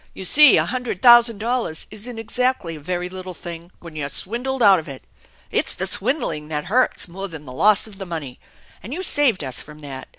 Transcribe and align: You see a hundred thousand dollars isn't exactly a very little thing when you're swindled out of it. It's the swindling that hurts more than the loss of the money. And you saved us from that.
You 0.15 0.25
see 0.25 0.57
a 0.57 0.65
hundred 0.65 0.99
thousand 1.03 1.37
dollars 1.37 1.85
isn't 1.91 2.17
exactly 2.17 2.75
a 2.75 2.79
very 2.79 3.07
little 3.07 3.35
thing 3.35 3.69
when 3.81 3.95
you're 3.95 4.09
swindled 4.09 4.63
out 4.63 4.79
of 4.79 4.87
it. 4.87 5.03
It's 5.51 5.75
the 5.75 5.85
swindling 5.85 6.47
that 6.47 6.65
hurts 6.65 7.07
more 7.07 7.27
than 7.27 7.45
the 7.45 7.51
loss 7.53 7.85
of 7.85 7.99
the 7.99 8.05
money. 8.07 8.39
And 8.81 8.93
you 8.95 9.03
saved 9.03 9.43
us 9.43 9.61
from 9.61 9.77
that. 9.81 10.07